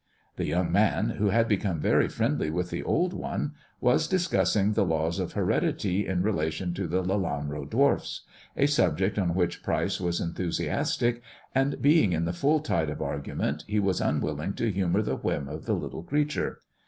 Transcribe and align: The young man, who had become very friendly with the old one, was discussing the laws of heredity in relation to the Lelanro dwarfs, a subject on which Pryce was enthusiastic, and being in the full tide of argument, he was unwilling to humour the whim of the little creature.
The 0.35 0.47
young 0.47 0.71
man, 0.71 1.11
who 1.19 1.29
had 1.29 1.47
become 1.47 1.79
very 1.79 2.07
friendly 2.07 2.49
with 2.49 2.71
the 2.71 2.81
old 2.81 3.13
one, 3.13 3.51
was 3.79 4.07
discussing 4.07 4.73
the 4.73 4.83
laws 4.83 5.19
of 5.19 5.33
heredity 5.33 6.07
in 6.07 6.23
relation 6.23 6.73
to 6.73 6.87
the 6.87 7.03
Lelanro 7.03 7.69
dwarfs, 7.69 8.23
a 8.57 8.65
subject 8.65 9.19
on 9.19 9.35
which 9.35 9.61
Pryce 9.61 10.01
was 10.01 10.19
enthusiastic, 10.19 11.21
and 11.53 11.79
being 11.83 12.13
in 12.13 12.25
the 12.25 12.33
full 12.33 12.61
tide 12.61 12.89
of 12.89 12.99
argument, 12.99 13.63
he 13.67 13.79
was 13.79 14.01
unwilling 14.01 14.53
to 14.53 14.71
humour 14.71 15.03
the 15.03 15.17
whim 15.17 15.47
of 15.47 15.65
the 15.67 15.73
little 15.75 16.01
creature. 16.01 16.57